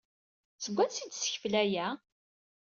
[0.63, 1.87] Seg wansi ay d-tessekfel aya?